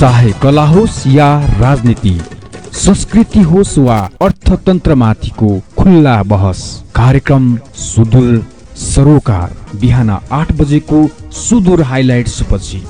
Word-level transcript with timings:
चाहे 0.00 0.30
कला 0.42 0.64
होस् 0.64 1.06
या 1.06 1.26
राजनीति 1.60 2.12
संस्कृति 2.74 3.40
होस् 3.40 3.76
वा 3.78 3.96
अर्थतन्त्रमाथिको 4.22 5.48
खुल्ला 5.78 6.22
बहस। 6.22 6.62
कार्यक्रम 6.94 7.56
सुदूर 7.78 8.38
सरोकार 8.76 9.56
बिहान 9.80 10.10
आठ 10.10 10.52
बजेको 10.52 11.06
सुदूर 11.40 11.82
हाइलाइट्स 11.82 12.42
पछि 12.52 12.82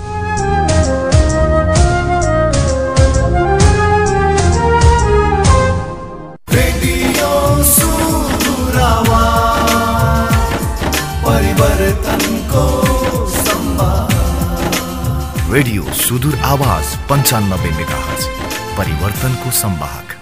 सुदूर 16.10 16.36
आवाज 16.44 16.96
पन्चानब्बे 17.10 17.70
मेगा 17.70 18.00
परिवर्तनको 18.78 19.50
संवाहक। 19.50 20.19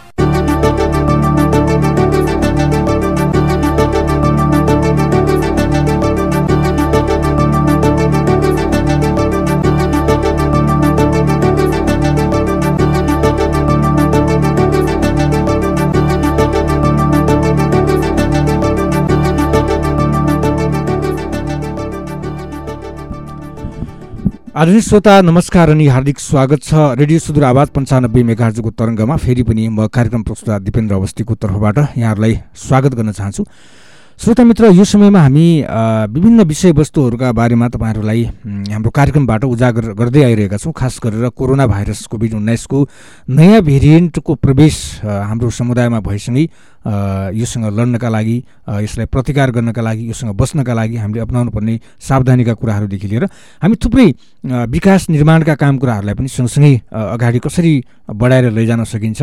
आदरणीय 24.59 24.81
श्रोता 24.83 25.21
नमस्कार 25.23 25.71
अनि 25.71 25.87
हार्दिक 25.87 26.19
स्वागत 26.19 26.63
छ। 26.63 26.75
रेडियो 26.99 27.19
सुदूर 27.23 27.45
आवाज 27.47 27.69
पन्चानब्बे 27.71 28.23
मेगाजको 28.27 28.71
तरङ्गमा 28.75 29.17
फेरि 29.23 29.43
पनि 29.47 29.69
म 29.71 29.87
कार्यक्रम 29.87 30.23
प्रस्तुता 30.27 30.59
दिपेन्द्र 30.67 30.95
अवस्थीको 30.99 31.35
तर्फबाट 31.39 31.79
यहाँहरूलाई 31.95 32.35
स्वागत 32.59 32.95
गर्न 32.99 33.13
चाहन्छु। 33.15 33.45
श्रोता 34.19 34.45
मित्र 34.45 34.75
यो 34.75 34.85
समयमा 34.85 35.21
हामी 35.23 35.47
विभिन्न 36.11 36.43
विषयवस्तुहरूका 36.43 37.31
बारेमा 37.39 37.69
तपाईँहरूलाई 37.71 38.23
हाम्रो 38.75 38.91
कार्यक्रमबाट 38.91 39.45
उजागर 39.47 39.95
गर्दै 39.95 40.23
आइरहेका 40.27 40.59
छौँ 40.59 40.73
खास 40.75 40.99
गरेर 41.07 41.29
कोरोना 41.39 41.67
भाइरस 41.71 42.11
कोभिड 42.11 42.35
उन्नाइसको 42.35 42.79
नयाँ 43.31 43.63
भेरिएन्टको 43.63 44.35
प्रवेश 44.43 44.75
हाम्रो 45.07 45.51
समुदायमा 45.55 46.01
भएसँगै 46.03 46.45
योसँग 46.89 47.65
लड्नका 47.79 48.09
लागि 48.09 48.37
यसलाई 48.81 49.07
प्रतिकार 49.07 49.51
गर्नका 49.51 49.83
लागि 49.83 50.09
योसँग 50.09 50.31
बस्नका 50.33 50.75
लागि 50.75 50.97
हामीले 50.97 51.21
अप्नाउनु 51.21 51.51
पर्ने 51.51 51.75
सावधानीका 52.01 52.55
कुराहरूदेखि 52.55 53.09
लिएर 53.09 53.25
हामी 53.63 53.77
थुप्रै 53.77 54.09
विकास 54.67 55.09
निर्माणका 55.11 55.55
काम 55.55 55.79
कुराहरूलाई 55.79 56.15
पनि 56.15 56.29
सँगसँगै 56.29 56.75
अगाडि 56.89 57.39
कसरी 57.45 57.73
बढाएर 58.09 58.51
लैजान 58.51 58.85
सकिन्छ 58.85 59.23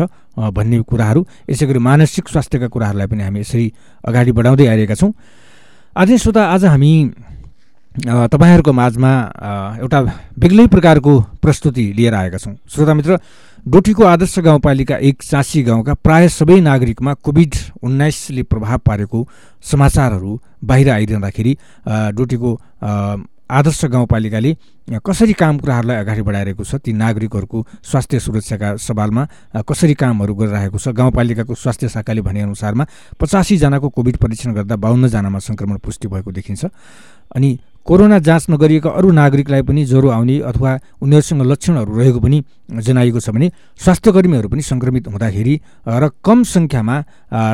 भन्ने 0.54 0.80
कुराहरू 0.82 1.26
यसै 1.50 1.66
गरी 1.66 1.78
मानसिक 1.82 2.28
स्वास्थ्यका 2.28 2.68
कुराहरूलाई 2.68 3.06
पनि 3.06 3.22
हामी 3.22 3.40
यसरी 3.40 3.66
अगाडि 4.04 4.32
बढाउँदै 4.32 4.66
आइरहेका 4.66 4.94
छौँ। 4.94 5.12
आज 5.96 6.12
श्रोता 6.22 6.42
आज 6.44 6.64
हामी 6.64 6.92
तपाईँहरूको 7.96 8.72
माझमा 8.72 9.10
एउटा 9.80 10.00
बेग्लै 10.38 10.66
प्रकारको 10.68 11.12
प्रस्तुति 11.42 11.84
लिएर 11.96 12.14
आएका 12.14 12.38
छौँ। 12.38 12.54
श्रोता 12.68 12.94
मित्र 12.94 13.18
डोटीको 13.64 14.04
आदर्श 14.04 14.38
गाउँपालिका 14.38 14.96
एक 15.00 15.22
चाँसी 15.22 15.62
गाउँका 15.62 15.94
प्राय 16.04 16.28
सबै 16.28 16.60
नागरिकमा 16.60 17.14
कोभिड 17.16 17.54
उन्नाइसले 17.82 18.42
प्रभाव 18.42 18.78
पारेको 18.84 19.28
समाचारहरू 19.64 20.40
बाहिर 20.64 20.90
आइरहँदाखेरि 20.90 21.56
डोटीको 22.12 22.50
आदर्श 23.48 23.84
गाउँपालिकाले 23.86 24.56
कसरी 25.00 25.32
काम 25.32 25.58
कुराहरूलाई 25.58 25.96
अगाडि 25.96 26.22
बढाइरहेको 26.22 26.64
छ 26.64 26.74
ती 26.84 26.92
नागरिकहरूको 26.92 27.66
स्वास्थ्य 27.82 28.18
सुरक्षाका 28.20 28.76
सवालमा 28.76 29.26
कसरी 29.64 29.94
कामहरू 29.94 30.34
गरिरहेको 30.34 30.78
छ 30.78 30.88
गाउँपालिकाको 30.92 31.54
स्वास्थ्य 31.54 31.88
शाखाले 31.88 32.20
भनेअनुसारमा 32.20 32.86
पचासीजनाको 33.20 33.88
कोभिड 33.88 34.16
परीक्षण 34.16 34.52
गर्दा 34.52 34.76
बाहन्नजनामा 34.76 35.38
सङ्क्रमण 35.38 35.76
पुष्टि 35.78 36.08
भएको 36.08 36.32
देखिन्छ। 36.32 36.64
अनि 37.34 37.58
कोरोना 37.86 38.18
जाँच 38.18 38.46
नगरिएका 38.50 38.90
अरू 38.90 39.10
नागरिकलाई 39.12 39.62
पनि 39.62 39.84
ज्वरो 39.86 40.08
आउने 40.10 40.38
अथवा 40.42 40.70
उनीहरूसँग 40.98 41.42
लक्षणहरू 41.42 41.92
रहेको 41.94 42.18
पनि 42.18 42.38
जनाइएको 42.82 43.20
छ 43.20 43.30
भने 43.30 43.46
स्वास्थ्यकर्मीहरू 43.78 44.48
पनि 44.50 44.62
सङ्क्रमित 44.64 45.06
हुँदाखेरि 45.06 45.54
र 45.86 46.04
कम 46.18 46.42
सङ्ख्यामा 46.44 46.96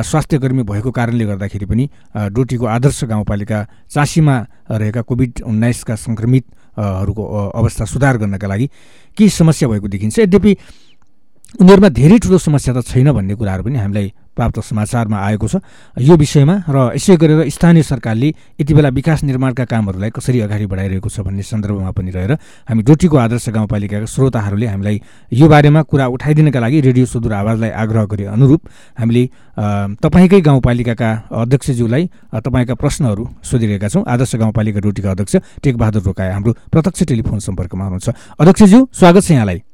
स्वास्थ्यकर्मी 0.01 0.63
भएको 0.65 0.91
कारणले 0.91 1.25
गर्दाखेरि 1.29 1.65
पनि 1.69 1.85
डोटीको 2.33 2.65
आदर्श 2.65 3.03
गाउँपालिका 3.13 3.59
चासीमा 3.93 4.35
रहेका 4.73 5.01
कोभिड 5.05 5.31
उन्नाइसका 5.45 5.95
सङ्क्रमितहरूको 6.01 7.23
अवस्था 7.53 7.85
सुधार 7.85 8.17
गर्नका 8.17 8.47
लागि 8.47 8.67
केही 9.17 9.29
समस्या 9.29 9.69
भएको 9.69 9.87
देखिन्छ। 9.87 10.19
यद्यपि 10.19 10.51
उनीहरूमा 11.61 11.89
धेरै 11.93 12.17
ठुलो 12.17 12.37
समस्या 12.41 12.73
त 12.73 12.81
छैन 12.81 13.11
भन्ने 13.13 13.37
कुराहरू 13.37 13.63
पनि 13.69 13.77
हामीलाई 13.77 14.07
प्राप्त 14.35 14.59
समाचारमा 14.61 15.17
आएको 15.17 15.47
छ। 15.47 15.55
यो 15.97 16.15
विषयमा 16.17 16.55
र 16.67 16.77
यसै 16.95 17.15
गरेर 17.17 17.49
स्थानीय 17.49 17.83
सरकारले 17.83 18.29
यति 18.59 18.73
बेला 18.73 18.89
विकास 18.89 19.23
निर्माणका 19.23 19.65
कामहरूलाई 19.65 20.09
कसरी 20.09 20.39
अगाडि 20.41 20.65
बढाइरहेको 20.65 21.09
छ 21.09 21.19
भन्ने 21.21 21.43
सन्दर्भमा 21.43 21.91
पनि 21.93 22.11
रहेर 22.11 22.31
हामी 22.69 22.81
डोटीको 22.83 23.17
आदर्श 23.17 23.49
गाउँपालिकाका 23.49 24.05
श्रोताहरूले 24.05 24.67
हामीलाई 24.67 25.01
यो 25.31 25.47
बारेमा 25.47 25.81
कुरा 25.85 26.05
उठाइदिनका 26.07 26.59
लागि 26.59 26.81
रेडियो 26.81 27.05
सुदूर 27.05 27.33
आवाजलाई 27.33 27.71
आग्रह 27.71 28.05
गरे 28.11 28.25
अनुरूप 28.33 28.61
हामीले 28.99 29.23
तपाईँकै 30.01 30.41
गाउँपालिकाका 30.41 31.09
अध्यक्षज्यूलाई 31.31 32.03
तपाईँका 32.35 32.75
प्रश्नहरू 32.75 33.23
सोधिरहेका 33.43 33.87
छौँ। 33.87 34.03
आदर्श 34.03 34.35
गाउँपालिका 34.35 34.79
डोटीका 34.79 35.11
अध्यक्ष 35.11 35.35
टेकबहादुर 35.63 36.01
रोकाए 36.03 36.31
हाम्रो 36.31 36.51
प्रत्यक्ष 36.71 37.03
टेलिफोन 37.03 37.39
सम्पर्कमा 37.39 37.83
हुनुहुन्छ। 37.83 38.09
अध्यक्षज्यू 38.39 38.79
स्वागत 38.93 39.23
छ 39.23 39.31
यहाँलाई। 39.31 39.72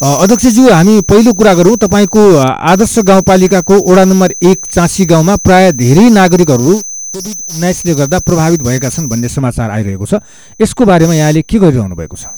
अध्यक्षज्यू 0.00 0.68
हामी 0.70 1.00
पहिलो 1.04 1.32
कुरा 1.36 1.52
गरौँ 1.54 1.76
तपाईँको 1.76 2.20
आदर्श 2.40 2.98
गाउँपालिकाको 3.04 3.74
वडा 3.84 4.04
नम्बर 4.04 4.32
एक 4.42 4.64
चाँसी 4.72 5.04
गाउँमा 5.04 5.36
प्राय 5.44 5.72
धेरै 5.76 6.08
नागरिकहरू 6.08 6.72
कोभिड 7.12 7.36
उन्नाइसले 7.52 7.94
गर्दा 7.94 8.18
प्रभावित 8.24 8.62
भएका 8.64 8.88
छन् 8.88 9.08
भन्ने 9.12 9.28
समाचार 9.28 9.70
आइरहेको 9.70 10.06
छ। 10.06 10.24
यसको 10.56 10.84
बारेमा 10.88 11.14
यहाँले 11.14 11.42
के 11.44 11.58
गरिरहनु 11.60 11.96
भएको 12.00 12.16
छ? 12.16 12.32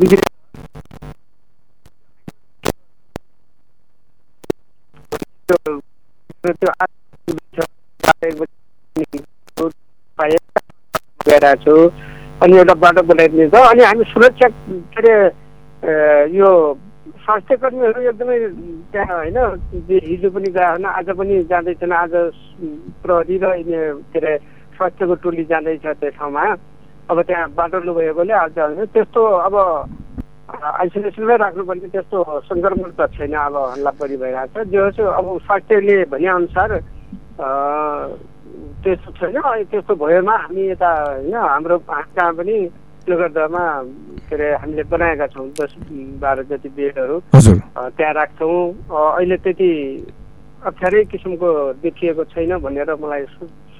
छु 0.00 0.12
अनि 12.42 12.56
एउटा 12.56 12.74
बाटो 12.74 13.02
बनाइदिने 13.02 13.48
छ 13.48 13.54
अनि 13.54 13.82
हामी 13.84 14.04
सुरक्षा 14.04 14.48
के 14.48 15.00
अरे 15.00 15.14
यो 16.32 16.48
स्वास्थ्य 17.20 17.56
कर्मीहरू 17.56 18.00
एकदमै 18.02 18.38
त्यहाँ 18.92 19.16
होइन 19.16 19.38
हिजो 20.08 20.30
पनि 20.30 20.50
गए 20.50 20.64
होइन 20.64 20.84
आज 20.84 21.08
पनि 21.10 21.42
जाँदैछन् 21.44 21.92
आज 21.92 22.12
प्रहरी 23.04 23.38
र 23.38 23.52
के 23.62 24.18
अरे 24.18 24.36
स्वास्थ्यको 24.76 25.14
टोली 25.14 25.44
जाँदैछ 25.44 25.86
त्यो 25.86 26.10
ठाउँमा। 26.10 26.44
अब 27.10 27.22
त्यहाँ 27.26 27.50
बाटो 27.58 27.78
नभएकोले 27.82 28.32
आज 28.32 28.58
त्यस्तो 28.94 29.20
अब 29.46 29.54
आइसोलेसनमै 30.50 31.36
राख्नुपर्ने 31.42 31.88
त्यस्तो 31.90 32.18
सङ्क्रमण 32.46 32.90
त 32.98 33.00
छैन 33.18 33.34
अब 33.34 33.56
हल्ला 33.74 33.90
बढी 33.98 34.16
भइरहेको 34.22 34.62
छ। 34.62 34.66
जो 34.70 34.90
चाहिँ 34.94 35.10
अब 35.18 35.26
स्वास्थ्यले 35.46 35.96
भनेअनुसार 36.10 36.70
त्यस्तो 38.82 39.10
छैन। 39.18 39.36
त्यस्तो 39.70 39.92
भएमा 39.94 40.34
हामी 40.46 40.62
यता 40.70 40.90
होइन 41.02 41.34
हाम्रो 41.34 41.78
कहाँ 41.90 42.32
पनि 42.38 42.56
नगरदहमा 43.10 43.64
के 44.30 44.34
अरे 44.34 44.48
हामीले 44.62 44.82
बनाएका 44.86 45.26
छौँ 45.34 45.48
दस 45.58 45.74
बाह्र 46.22 46.42
जति 46.50 46.68
बेडहरू। 46.78 47.16
त्यहाँ 47.34 48.14
राख्छौँ। 48.14 48.58
अहिले 48.90 49.36
त्यति 49.42 49.70
अप्ठ्यारै 50.66 51.04
किसिमको 51.10 51.48
देखिएको 51.82 52.22
छैन 52.30 52.58
भनेर 52.62 52.94
मलाई 53.02 53.24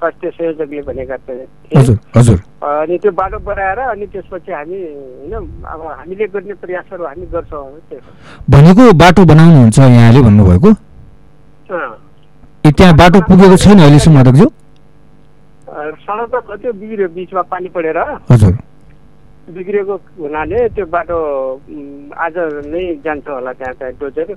स्वास्थ्य 0.00 0.30
संयोजकले 0.30 0.82
भनेका 0.88 1.16
थिए। 1.28 1.44
अनि 1.76 2.96
त्यो 2.98 3.12
बाटो 3.12 3.38
बनाएर 3.44 3.78
अनि 3.78 4.06
त्यसपछि 4.12 4.52
हामी 4.52 4.78
होइन 4.80 5.34
अब 5.68 5.80
हामीले 5.98 6.26
गर्ने 6.32 6.54
प्रयासहरू 6.56 7.04
हामी 7.04 7.26
गर्छौँ 7.28 7.68
भनेको 8.50 8.82
बाटो 8.96 9.20
बनाउनुहुन्छ 9.30 9.78
यहाँले 9.78 10.20
भन्नुभएको? 10.24 10.70
त्यहाँ 12.64 12.94
बाटो 12.96 13.18
पुगेको 13.28 13.56
छैन 13.60 13.78
अहिलेसम्म 13.80 14.16
सडक 16.00 16.34
त 16.34 16.50
त्यो 16.60 16.72
बिग्रियो 16.72 17.08
बिचमा 17.14 17.42
पानी 17.52 17.68
परेर। 17.76 17.98
हजुर। 18.30 18.54
बिग्रिएको 19.54 19.94
हुनाले 20.18 20.58
त्यो 20.74 20.84
बाटो 20.86 21.16
आज 22.24 22.34
नै 22.72 22.82
जान्छ 23.04 23.26
होला 23.28 23.52
त्यहाँ 23.52 23.74
चाहिँ 23.80 23.94
डोजेर। 24.00 24.28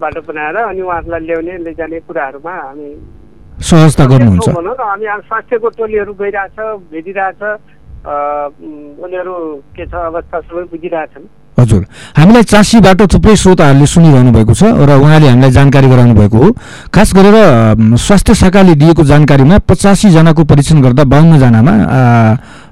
बाटो 0.00 0.20
बनाएर 0.26 0.56
अनि 0.56 0.80
उहाँहरूलाई 0.82 1.20
ल्याउने 1.26 1.54
लैजाने 1.64 1.98
कुराहरूमा 2.06 2.54
हामी 2.54 2.88
सहजता 3.62 4.04
गर्नुहुन्छ। 4.12 4.48
भनौँ 4.48 4.74
न 4.74 4.82
हामी 4.82 5.06
स्वास्थ्यको 5.28 5.68
टोलीहरू 5.78 6.12
गइरहेछ 6.20 6.56
भेटिरहेछ 6.92 7.42
उनीहरू 8.02 9.34
के 9.76 9.84
छ 9.86 9.94
अवस्था 9.94 10.36
सबै 10.40 10.64
बुझिरहेछन्। 10.74 11.24
हजुर। 11.52 11.82
हामीलाई 12.16 12.42
चाँसीबाट 12.48 13.00
थुप्रै 13.12 13.36
श्रोताहरूले 13.36 13.86
सुनिरहनु 13.86 14.30
भएको 14.32 14.54
छ 14.56 14.62
र 14.72 14.90
उहाँले 14.98 15.26
हामीलाई 15.28 15.52
जानकारी 15.52 15.86
गराउनु 15.92 16.14
भएको 16.16 16.36
हो। 16.42 16.48
खास 16.90 17.08
गरेर 17.14 17.36
स्वास्थ्य 17.94 18.34
शाखाले 18.34 18.74
दिएको 18.74 19.02
जानकारीमा 19.04 19.56
पचासीजनाको 19.68 20.42
परीक्षण 20.48 20.80
गर्दा 20.82 21.04
बाहन्नजनामा 21.12 21.74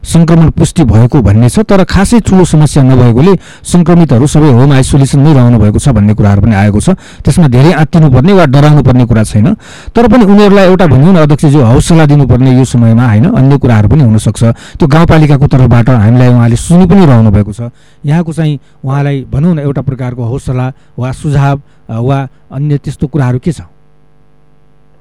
सङ्क्रमण 0.00 0.50
पुष्टि 0.56 0.82
भएको 0.85 1.20
भन्ने 1.23 1.49
छ 1.49 1.61
तर 1.61 1.85
खासै 1.85 2.20
ठुलो 2.25 2.44
समस्या 2.44 2.82
नभएकोले 2.82 3.32
सङ्क्रमितहरू 3.62 4.26
सबै 4.26 4.50
होम 4.56 4.73
आइसोलेसनमै 4.73 5.32
रहनु 5.35 5.58
भएको 5.61 5.79
छ 5.79 5.88
भन्ने 5.93 6.14
कुराहरू 6.17 6.41
पनि 6.41 6.55
आएको 6.56 6.81
छ। 6.81 6.88
त्यसमा 7.20 7.49
धेरै 7.49 7.73
आत्तिनुपर्ने 7.85 8.32
वा 8.32 8.44
डराउनु 8.49 8.82
पर्ने 8.82 9.05
कुरा 9.05 9.25
छैन। 9.25 9.55
तर 9.93 10.08
पनि 10.08 10.25
उनीहरूलाई 10.25 10.67
एउटा 10.73 10.87
भनौँ 10.87 11.12
न 11.12 11.17
अध्यक्षज्यू 11.20 11.61
हौसला 11.61 12.05
दिनुपर्ने 12.06 12.50
यो 12.56 12.64
समयमा 12.64 13.06
होइन 13.06 13.26
अन्य 13.29 13.58
कुराहरू 13.58 13.88
पनि 13.88 14.02
हुनसक्छ। 14.08 14.43
त्यो 14.81 14.87
गाउँपालिकाको 14.88 15.47
तर्फबाट 15.47 15.88
हामीलाई 15.91 16.29
उहाँले 16.29 16.56
सुनि 16.56 16.87
पनि 16.87 17.05
रहनु 17.06 17.31
भएको 17.31 17.52
छ। 17.52 17.61
यहाँको 18.05 18.32
चाहिँ 18.32 18.58
उहाँलाई 18.85 19.26
भनौँ 19.29 19.55
न 19.55 19.58
एउटा 19.69 19.82
प्रकारको 19.82 20.23
हौसला 20.25 20.73
वा 20.97 21.12
सुझाव 21.12 21.61
वा 21.91 22.19
अन्य 22.50 22.79
त्यस्तो 22.79 23.06
कुराहरू 23.06 23.38
के 23.38 23.52
छ? 23.52 23.61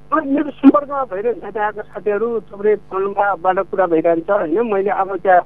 मेरो 0.10 0.50
सम्पर्कमा 0.50 1.04
भइरहन्छ 1.06 1.54
त्यहाँका 1.54 1.82
साथीहरू 1.86 2.28
थुप्रै 2.50 2.76
फोनमाबाट 2.90 3.60
कुरा 3.70 3.86
भइरहन्छ 3.94 4.30
होइन? 4.30 4.58
मैले 4.66 4.90
अब 4.90 5.16
त्यहाँ 5.22 5.42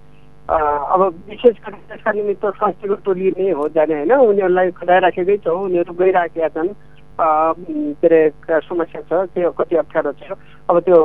अब 0.87 1.01
विशेष 1.27 1.55
गरी 1.67 1.79
त्यसका 1.87 2.11
निमित्त 2.11 2.45
स्वास्थ्यको 2.55 2.95
टोली 3.03 3.29
नै 3.35 3.51
हो 3.59 3.67
जाने 3.75 3.93
होइन? 3.93 4.11
उनीहरूलाई 4.23 4.71
खटाइराखेकै 4.79 5.37
छौँ 5.43 5.59
उनीहरू 5.67 5.93
गइराखेका 5.99 6.47
छन्। 6.55 6.71
के 7.19 8.07
अरे 8.07 8.21
समस्या 8.63 9.01
छ 9.03 9.27
त्यो 9.35 9.51
कति 9.51 9.75
अप्ठ्यारो 9.83 10.11
छ। 10.23 10.31
अब 10.71 10.79
त्यो 10.87 10.99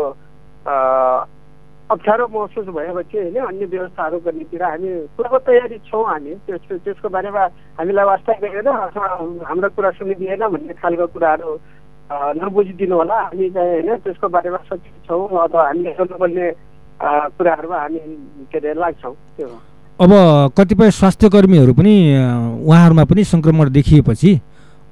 अप्ठ्यारो 1.90 2.24
महसुस 2.30 2.66
भएपछि 2.78 3.18
होइन 3.18 3.36
अन्य 3.42 3.64
व्यवस्थाहरू 3.74 4.18
गर्नेतिर 4.22 4.62
हामी 4.62 4.90
पूर्व 5.18 5.34
तयारी 5.46 5.78
छौँ 5.90 6.04
हामी। 6.06 6.34
त्यस 6.46 6.78
त्यसको 6.84 7.08
बारेमा 7.10 7.44
हामीलाई 7.74 8.06
वास्ता 8.06 8.32
गरेर 8.38 8.68
अथवा 8.68 9.06
हाम्रो 9.50 9.68
कुरा 9.74 9.90
सुनिदिएन 9.98 10.46
भन्ने 10.46 10.74
खालको 10.78 11.06
कुराहरू 11.10 11.50
नबुझिदिनु 12.10 12.96
होला 12.96 13.16
हामी 13.20 13.50
चाहिँ 13.50 13.82
होइन 13.82 13.96
त्यसको 14.04 14.28
बारेमा 14.28 14.58
सचेत 14.68 15.08
छौँ 15.08 15.28
अथवा 15.28 15.66
हामीले 15.66 15.92
गर्नुपर्ने 15.98 16.46
कुराहरूमा 17.36 17.78
हामी 17.78 17.98
के 18.52 18.58
अरे 18.58 18.74
लाग्छौँ 18.74 19.14
त्यो 19.36 19.48
अब 20.00 20.12
कतिपय 20.58 20.90
स्वास्थ्य 20.90 21.28
कर्मीहरू 21.28 21.72
पनि 21.74 21.94
उहाँहरूमा 22.64 23.04
पनि 23.04 23.24
सङ्क्रमण 23.24 23.68
देखिएपछि 23.76 24.30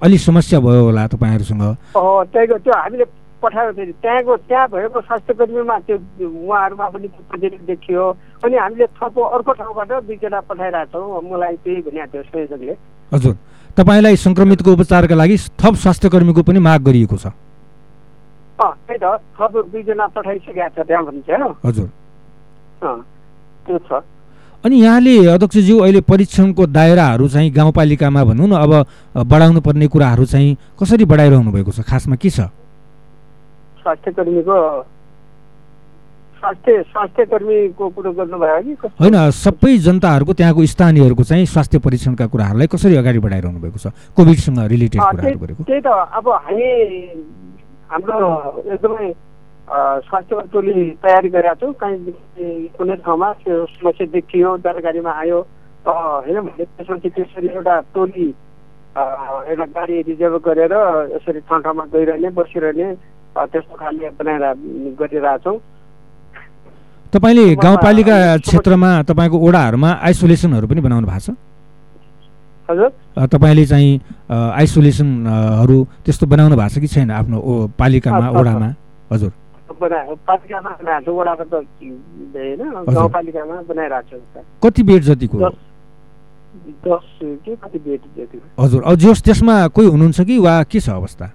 अलि 0.02 0.18
समस्या 0.18 0.60
भयो 0.60 0.82
होला 0.84 1.06
तपाईँहरूसँग। 1.08 1.64
त्यहीको 1.96 2.56
त्यो 2.58 2.74
हामीले 2.74 3.04
पठायो 3.42 3.72
फेरि। 3.72 3.92
त्यहाँको 4.02 4.36
त्यहाँ 4.48 4.69
भएको 4.69 5.00
स्वास्थ्य 5.00 5.34
कर्मीमा 5.40 5.78
त्यो 5.88 5.96
उहाँहरूमा 6.20 6.86
पनि 6.92 7.08
पोजिटिभ 7.32 7.62
देखियो। 7.66 8.04
अनि 8.44 8.56
हामीले 8.56 8.86
थप 8.98 9.16
अर्को 9.19 9.52
ठाउँबाट 9.56 9.92
दुईजना 10.04 10.40
पठाइरहेको 10.50 11.00
छौँ 11.00 11.22
मलाई 11.32 11.56
त्यही 11.64 11.80
भनिएको 11.86 12.12
थियो 12.12 12.22
संयोजकले। 12.28 12.74
हजुर। 13.12 13.34
तपाईँलाई 13.76 14.17
सङ्क्रमितको 14.17 14.73
उपचारका 14.73 15.14
लागि 15.14 15.37
थप 15.61 15.75
स्वास्थ्य 15.76 16.08
कर्मीको 16.08 16.43
पनि 16.43 16.58
माग 16.58 16.81
गरिएको 16.88 17.17
छ। 17.17 17.26
त्यही 18.56 18.99
त। 18.99 19.20
थप 19.37 19.52
दुईजना 19.69 20.06
पठाइसकेको 20.17 20.69
छ 20.73 20.78
त्यहाँ 20.88 21.05
भन्छ 21.05 21.28
हजुर। 21.67 21.88
त्यो 22.82 23.78
छ। 23.78 23.90
अनि 24.64 24.76
यहाँले 24.81 25.14
अध्यक्षज्यू 25.28 25.76
अहिले 25.78 26.00
परीक्षणको 26.08 26.62
दायराहरू 26.67 27.28
चाहिँ 27.28 27.50
गाउँपालिकामा 27.52 28.25
भनौँ 28.25 28.49
न 28.49 28.52
अब 28.56 28.73
बढाउनु 29.28 29.61
पर्ने 29.61 29.87
कुराहरू 29.87 30.25
चाहिँ 30.25 30.56
कसरी 30.81 31.05
बढाइरहनु 31.05 31.50
भएको 31.52 31.70
छ? 31.70 31.81
खासमा 31.84 32.17
के 32.17 32.31
छ? 32.31 32.49
स्वास्थ्य 33.84 34.11
कर्मीको 34.17 34.56
स्वास्थ्य 36.46 36.82
स्वास्थ्य 36.90 37.25
कर्मीको 37.26 37.88
कुरो 37.90 38.10
गर्नुभयो 38.12 38.75
कि? 38.78 38.88
होइन 39.02 39.16
सबै 39.34 39.76
जनताहरूको 39.82 40.32
त्यहाँको 40.38 40.66
स्थानीयहरूको 40.66 41.22
चाहिँ 41.26 41.46
स्वास्थ्य 41.50 41.78
परीक्षणका 41.82 42.26
कुराहरूलाई 42.31 42.66
कसरी 42.70 42.96
अगाडि 43.02 43.19
बढाइरहनु 43.19 43.58
भएको 43.58 43.78
छ? 43.82 43.90
कोभिडसँग 44.14 44.58
रिलेटेड 44.70 45.02
त्यही 45.66 45.81
त 45.82 45.88
अब 45.90 46.28
हामी 46.46 46.70
हाम्रो 47.90 48.31
एकदमै 48.62 49.10
स्वास्थ्य 50.06 50.34
टोली 50.54 50.87
तयारी 51.02 51.28
गरेका 51.34 51.54
छौँ। 51.58 51.72
कहीँ 51.82 52.70
कुनै 52.78 52.96
ठाउँमा 53.02 53.32
त्यो 53.43 53.66
समस्या 53.75 54.06
देखियो 54.14 54.56
जानकारीमा 54.62 55.12
आयो 55.19 55.38
होइन 55.87 56.38
भने 56.46 56.64
त्यसपछि 56.64 57.08
त्यसरी 57.10 57.48
एउटा 57.58 57.75
टोली 57.90 58.28
एउटा 59.50 59.66
गाडी 59.75 59.96
रिजर्भ 60.14 60.34
गरेर 60.46 60.75
यसरी 61.14 61.40
ठाउँ 61.50 61.62
ठाउँमा 61.62 61.84
गइरहने 61.90 62.31
बसिरहने 62.38 62.88
त्यस्तो 63.34 63.75
खाले 63.75 64.08
बनाएर 64.14 64.44
गरिरहेछौँ। 65.00 65.58
तपाईँले 67.16 67.44
गाउँपालिका 67.56 68.16
क्षेत्रमा 68.44 68.90
तपाईँको 69.08 69.36
ओडाहरूमा 69.40 69.90
आइसोलेसनहरू 70.04 70.66
पनि 70.68 70.80
बनाउनु 70.84 71.06
भएको 71.08 71.20
छ? 71.24 71.28
हजुर। 72.68 72.90
तपाईँले 73.32 73.64
चाहिँ 73.66 73.90
आइसोलेसनहरू 74.28 75.78
त्यस्तो 76.04 76.26
बनाउनु 76.26 76.56
भएको 76.56 76.74
छ 76.74 76.78
कि 76.82 76.88
छैन 76.92 77.10
आफ्नो 77.10 77.38
पालिकामा। 77.78 78.26
ओडामा? 78.36 78.68
हजुर। 79.12 79.32
कति 84.62 84.82
बेड 84.82 85.02
जतिको? 85.02 85.38
हजुर। 88.60 88.80
जोस् 88.96 89.22
त्यसमा 89.24 89.54
कोही 89.74 89.88
हुनुहुन्छ 89.88 90.20
कि 90.20 90.38
वा 90.38 90.62
के 90.69 90.80
छ 90.80 90.88
अवस्था? 90.90 91.26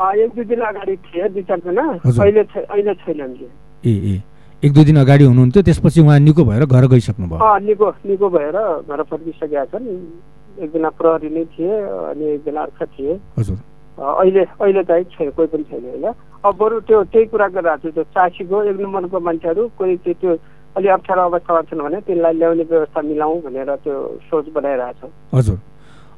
एक 0.00 0.30
दुई 0.34 0.44
दिन 0.44 0.60
अगाडि 0.60 0.96
थिए 0.96 1.28
दुई 1.28 1.42
चारजना। 1.48 1.84
हजुर। 2.06 2.24
अहिले 2.24 2.42
अहिले 2.68 2.94
छैनन् 3.04 3.34
ए 3.84 3.92
ए। 3.92 4.22
एक 4.64 4.72
दुई 4.72 4.84
दिन 4.84 4.96
अगाडि 5.00 5.24
हुनुहुन्थ्यो 5.24 5.62
त्यसपछि 5.62 6.00
उहाँ 6.00 6.18
निको 6.20 6.44
भएर 6.44 6.64
घर 6.68 6.86
गइसक्नु 6.92 7.26
भयो 7.28 7.40
अँ 7.40 7.60
निको 7.64 7.86
निको 8.06 8.28
भएर 8.28 8.56
घर 8.84 9.02
फर्किसकेका 9.08 9.64
छन्। 9.72 9.86
एकजना 10.60 10.88
प्रहरी 11.00 11.28
नै 11.32 11.44
थिए 11.56 11.72
अनि 12.12 12.24
एकजना 12.36 12.60
अर्का 12.60 12.84
थिए। 12.92 13.12
हजुर। 13.38 13.56
अहिले 13.96 14.42
अहिले 14.60 14.82
चाहिँ 14.84 15.04
छैन 15.16 15.30
कोही 15.32 15.48
पनि 15.48 15.64
छैन 15.64 15.84
होइन। 15.88 16.06
अब 16.44 16.52
बरु 16.60 16.80
त्यो 16.84 17.02
त्यही 17.08 17.26
कुरा 17.32 17.46
गरिरहेको 17.56 17.88
छु 17.88 17.94
त्यो 17.96 18.04
चासीको 18.12 18.62
एक 18.68 18.76
नम्बरको 18.84 19.20
मान्छेहरू 19.20 19.62
कोही 19.80 19.96
त्यो 20.04 20.14
त्यो 20.20 20.32
अलि 20.76 20.88
अप्ठ्यारो 20.92 21.22
अवस्थामा 21.30 21.62
छन् 21.72 21.80
भने 21.80 22.00
त्यसलाई 22.04 22.34
ल्याउने 22.36 22.64
व्यवस्था 22.68 23.00
मिलाउँ 23.00 23.40
भनेर 23.40 23.70
त्यो 23.80 23.96
सोच 24.28 24.44
बनाइरहेको 24.52 25.06
छ। 25.08 25.12
हजुर। 25.34 25.56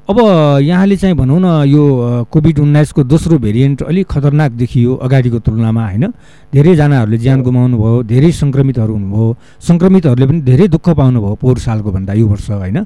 अब 0.03 0.19
यहाँले 0.59 0.95
चाहिँ 0.99 1.15
भनौँ 1.15 1.39
न 1.39 1.63
यो 1.63 2.27
कोभिड 2.27 2.59
उन्नाइसको 2.59 3.03
दोस्रो 3.07 3.37
भेरिएन्ट 3.39 3.87
अलिक 3.87 4.07
खतरनाक 4.11 4.51
देखियो 4.51 4.95
अगाडिको 4.99 5.39
तुलनामा 5.39 5.79
होइन? 5.79 6.11
धेरैजनाहरूले 6.51 7.17
ज्यान 7.23 7.39
गुमाउनु 7.39 7.77
भयो 7.79 8.03
धेरै 8.11 8.31
सङ्क्रमितहरू 8.35 8.93
हुनुभयो 8.93 9.27
सङ्क्रमितहरूले 9.63 10.27
पनि 10.27 10.41
धेरै 10.43 10.67
दुःख 10.75 10.87
पाउनुभयो 10.99 11.35
पोहोर 11.39 11.57
सालको 11.57 11.91
भन्दा 11.95 12.13
यो 12.19 12.27
वर्ष 12.27 12.51
होइन? 12.51 12.83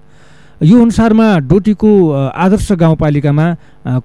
यो 0.62 0.77
अनुसारमा 0.77 1.27
डोटीको 1.50 1.89
आदर्श 2.38 2.71
गाउँपालिकामा 2.86 3.45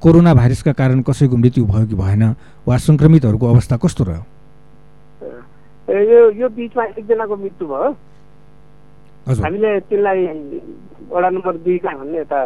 कोरोना 0.00 0.32
भाइरसका 0.32 0.72
कारण 0.72 1.04
कसैको 1.04 1.36
मृत्यु 1.36 1.68
भयो 1.68 1.84
कि 1.92 1.96
भएन 2.00 2.22
वा 2.64 2.76
सङ्क्रमितहरूको 2.80 3.46
अवस्था 3.52 3.76
कस्तो 3.76 4.02
रह्यो? 4.08 4.24
यो 6.40 6.48
बिचमा 6.48 6.84
एकजनाको 6.96 7.36
मृत्यु 7.36 7.66
भयो। 7.68 7.92
हामीले 9.28 9.70
त्यसलाई 9.84 10.20
वडा 11.12 11.28
नम्बर 11.28 11.54
दुईका 11.60 11.90
भन्ने 11.92 12.18
यता 12.18 12.40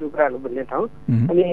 डुक्राहरू 0.00 0.38
भन्ने 0.44 0.62
ठाउँ। 0.70 0.86
अनि 1.30 1.44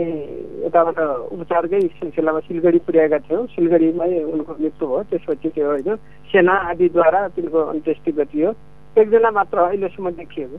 यताबाट 0.65 0.99
उपचारकै 1.35 1.79
सिलसिलामा 1.97 2.39
सिलगढी 2.47 2.79
पुर्याएका 2.85 3.19
थियौँ। 3.25 3.45
सिलगढीमै 3.55 4.11
उनको 4.33 4.51
मृत्यु 4.61 4.85
भयो। 4.87 5.03
त्यसपछि 5.09 5.49
त्यो 5.55 5.65
होइन 5.65 5.95
सेना 6.31 6.53
आदिद्वारा 6.69 7.21
तिनको 7.35 7.59
अन्त्येष्टि 7.73 8.11
गरियो 8.19 8.49
एकजना 8.95 9.29
मात्र 9.31 9.57
अहिलेसम्म 9.67 10.09
देखिएको। 10.21 10.57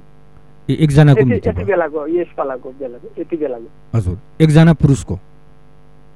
एकजनाको 0.69 1.23
यति 1.31 1.65
बेलाको 1.65 1.99
बेलाको 2.39 2.69
यति 3.19 3.37
बेलाको। 3.37 3.69
हजुर। 3.97 4.17
एकजना 4.43 4.73
पुरुषको? 4.83 5.15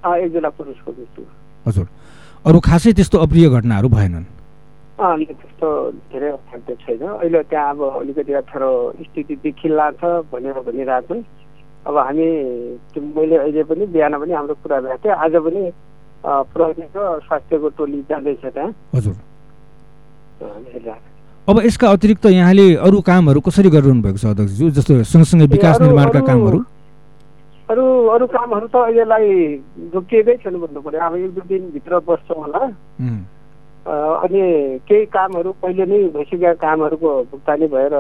एकजना 0.03 0.49
पुरुषको 0.59 0.91
मृत्यु 0.91 1.25
हजुर। 1.67 1.87
अरू 2.45 2.59
खासै 2.69 2.93
त्यस्तो 2.99 3.19
अप्रिय 3.19 3.49
घटनाहरू 3.49 3.89
भएनन्? 3.89 4.27
त्यस्तो 5.01 5.69
धेरै 6.13 6.31
अप्ठ्यारो 6.31 6.75
छैन। 6.85 7.03
अहिले 7.09 7.41
त्यहाँ 7.49 7.71
अब 7.71 7.81
अलिकति 8.01 8.33
अप्ठ्यारो 8.33 8.71
स्थिति 9.01 9.35
देखिला 9.45 9.87
छ 9.97 10.03
भनेर 10.33 10.59
भनिरहेछन् 10.61 11.21
अब 11.87 11.97
हामी 11.97 12.27
मैले 13.17 13.37
अहिले 13.37 13.63
पनि 13.65 13.87
बिहान 13.89 14.15
पनि 14.21 14.33
हाम्रो 14.33 14.55
कुरा 14.63 14.81
भएको 14.81 14.97
थियो। 15.05 15.15
आज 15.15 15.35
पनि 15.45 15.63
प्रहरीको 16.53 17.03
स्वास्थ्यको 17.27 17.69
टोली 17.79 18.01
जाँदैछ 18.11 18.45
त्यहाँ 18.45 18.71
हजुर। 18.95 19.17
अब 21.49 21.57
यसका 21.65 21.87
अतिरिक्त 21.91 22.27
यहाँले 22.27 22.67
अरू 22.85 23.01
कामहरू 23.01 23.41
कसरी 23.41 23.71
गरिरहनु 23.71 24.03
भएको 24.03 24.19
छ 24.19 24.27
अध्यक्षज्यू 24.37 24.71
जस्तो 24.77 24.93
सँगसँगै 25.09 25.47
विकास 25.57 25.81
निर्माणका 25.81 26.21
कामहरू? 26.21 26.59
अरू 27.71 27.85
अरू 28.15 28.27
कामहरू 28.29 28.67
त 28.69 28.77
अहिलेलाई 28.77 29.27
रोकिएकै 29.95 30.37
छन् 30.45 30.61
भन्नु 30.61 30.81
पर्यो 30.85 31.01
अब 31.01 31.15
एक 31.17 31.31
दुई 31.35 31.47
दिनभित्र 31.49 31.99
बस्छौँ 32.07 32.39
होला। 32.45 32.63
अनि 34.21 34.41
केही 34.85 35.05
कामहरू 35.17 35.51
पहिले 35.63 35.85
नै 35.89 35.99
भइसकेका 36.15 36.53
कामहरूको 36.61 37.11
भुक्तानी 37.31 37.67
भएर 37.73 37.95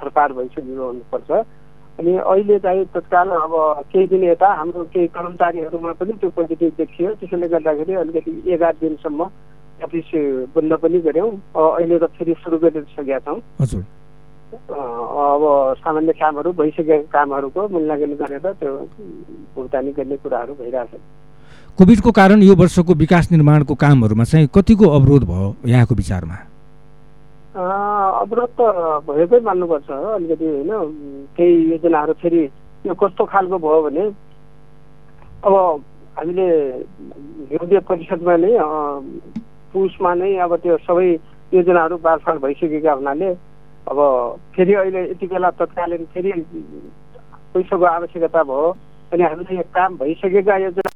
फरपार 0.00 0.32
भइसकेको 0.32 0.84
हुनुपर्छ 0.86 1.30
अनि 1.98 2.12
अहिले 2.16 2.58
चाहिँ 2.58 2.84
तत्काल 2.94 3.28
अब 3.28 3.52
केही 3.92 4.06
दिन 4.06 4.22
यता 4.24 4.48
हाम्रो 4.58 4.82
केही 4.92 5.06
कर्मचारीहरूमा 5.16 5.92
पनि 6.00 6.12
त्यो 6.20 6.30
पोजिटिभ 6.36 6.72
देखियो। 6.78 7.10
त्यसैले 7.20 7.48
गर्दाखेरि 7.48 7.94
अलिकति 8.02 8.32
एघार 8.52 8.74
दिनसम्म 8.80 9.20
अफिस 9.84 10.10
बन्द 10.54 10.72
पनि 10.82 10.98
गऱ्यौँ। 11.06 11.30
अहिले 11.56 11.98
त 11.98 12.04
फेरि 12.16 12.34
सुरु 12.42 12.58
गरिसकेका 12.58 13.18
छौँ। 13.18 13.40
अब 14.52 15.42
सामान्य 15.80 16.12
कामहरू 16.12 16.52
भइसकेका 16.52 16.96
कामहरूको 17.12 17.60
मूल्याङ्कन 17.72 18.12
गरेर 18.20 18.46
त्यो 18.60 18.72
भुक्तानी 19.56 19.92
गर्ने 19.92 20.16
कुराहरू 20.16 20.52
भइरहेछ। 20.60 21.00
कोभिडको 21.78 22.10
कारण 22.12 22.42
यो 22.42 22.54
वर्षको 22.54 22.94
विकास 22.94 23.30
निर्माणको 23.32 23.74
कामहरूमा 23.74 24.24
चाहिँ 24.24 24.48
कतिको 24.54 24.88
अवरोध 24.96 25.24
भयो 25.24 25.54
यहाँको 25.66 25.94
विचारमा? 25.94 26.36
अवरोध 27.54 28.50
त 28.58 28.60
भएकै 29.06 29.40
मान्नुपर्छ 29.40 29.90
अलिकति 29.90 30.46
होइन 30.46 30.70
केही 31.36 31.56
योजनाहरू 31.70 32.12
फेरि 32.22 32.42
यो 32.84 32.94
कस्तो 32.94 33.24
खालको 33.24 33.58
भयो 33.58 33.82
भने 33.82 34.04
अब 35.44 35.54
हामीले 36.16 36.46
हिउँदे 37.50 37.78
परिषदमा 37.88 38.36
नै 38.36 38.52
अ, 38.56 38.68
पुसमा 39.72 40.14
नै 40.14 40.30
अब 40.38 40.56
त्यो 40.62 40.76
सबै 40.86 41.08
योजनाहरू 41.52 41.96
बाँडफाँड 41.98 42.40
भइसकेका 42.40 42.92
हुनाले 42.92 43.28
अब 43.86 43.98
फेरि 44.56 44.74
अहिले 44.74 45.02
यति 45.04 45.26
बेला 45.26 45.50
तत्कालीन 45.60 46.04
फेरि 46.14 46.32
पैसाको 47.52 47.84
आवश्यकता 47.86 48.42
भयो 48.44 48.68
अनि 49.12 49.22
हामीले 49.24 49.62
काम 49.74 49.96
भइसकेका 49.98 50.56
योजना 50.56 50.90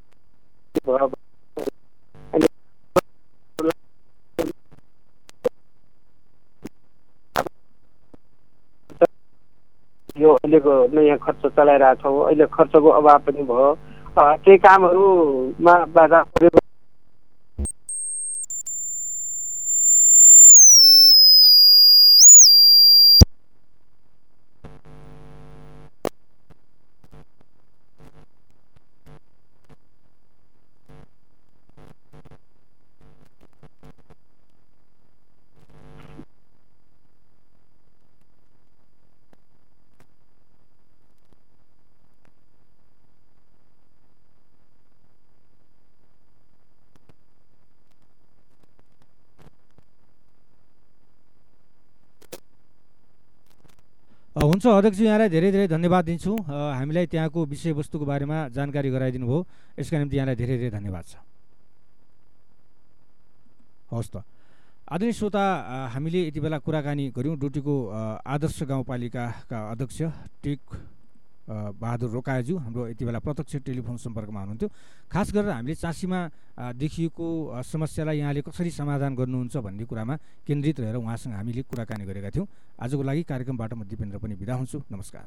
यो 10.17 10.33
अहिलेको 10.35 10.75
नयाँ 10.95 11.19
खर्च 11.21 11.43
चलाइरहेछौँ 11.57 12.25
अहिले 12.27 12.47
खर्चको 12.49 12.89
अभाव 12.99 13.19
पनि 13.27 13.43
भयो। 13.45 13.69
केही 14.17 14.57
कामहरूमा 14.59 15.75
बाधा 15.93 16.23
पऱ्यो 16.33 16.66
हुन्छ 54.37 54.67
अध्यक्ष 54.69 55.01
यहाँलाई 55.01 55.29
धेरै 55.33 55.51
धेरै 55.51 55.67
धन्यवाद 55.73 56.05
दिन्छु। 56.05 56.33
हामीलाई 56.53 57.07
त्यहाँको 57.09 57.41
विषयवस्तुको 57.49 58.05
बारेमा 58.05 58.53
जानकारी 58.53 58.91
गराइदिनु 58.93 59.25
भयो 59.25 59.41
यसका 59.81 59.97
निम्ति 59.97 60.17
यहाँलाई 60.17 60.37
धेरै 60.37 60.57
धेरै 60.61 60.71
धन्यवाद 60.77 61.05
छ। 61.09 61.17
हवस् 63.89 64.13
त। 64.13 64.17
आदरणीय 64.93 65.13
श्रोता 65.17 65.45
हामीले 65.89 66.21
यति 66.29 66.41
बेला 66.45 66.59
कुराकानी 66.61 67.05
गऱ्यौँ 67.17 67.37
डोटीको 67.41 67.75
आदर्श 68.29 68.59
गाउँपालिकाका 68.69 69.59
अध्यक्ष 69.73 69.99
टेक 70.45 70.61
बहादुर 71.47 72.11
रोकायज्यू 72.11 72.57
हाम्रो 72.59 72.89
यति 72.89 73.05
बेला 73.05 73.19
प्रत्यक्ष 73.23 73.57
टेलिफोन 73.63 73.97
सम्पर्कमा 73.97 74.41
हुनुहुन्थ्यो। 74.41 74.69
खास 75.07 75.33
गरेर 75.33 75.51
हामीले 75.51 75.75
चाँसीमा 75.75 76.21
देखिएको 76.75 77.27
समस्यालाई 77.63 78.19
यहाँले 78.19 78.41
कसरी 78.43 78.71
समाधान 78.71 79.15
गर्नुहुन्छ 79.15 79.57
भन्ने 79.63 79.85
कुरामा 79.87 80.15
केन्द्रित 80.43 80.81
रहेर 80.81 80.97
उहाँसँग 80.99 81.35
हामीले 81.35 81.63
कुराकानी 81.71 82.05
गरेका 82.05 82.31
थियौँ। 82.35 82.47
आजको 82.83 83.03
लागि 83.03 83.23
कार्यक्रमबाट 83.31 83.73
म 83.75 83.85
दिपेन्द्र 83.87 84.19
पनि 84.19 84.35
बिदा 84.35 84.55
हुन्छु। 84.55 84.83
नमस्कार। 84.91 85.27